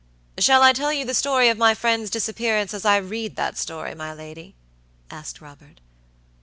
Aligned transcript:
"Shall 0.39 0.63
I 0.63 0.73
tell 0.73 0.91
you 0.91 1.05
the 1.05 1.13
story 1.13 1.47
of 1.49 1.59
my 1.59 1.75
friend's 1.75 2.09
disappearance 2.09 2.73
as 2.73 2.85
I 2.85 2.97
read 2.97 3.35
that 3.35 3.55
story, 3.55 3.93
my 3.93 4.15
lady?" 4.15 4.55
asked 5.11 5.41
Robert. 5.41 5.79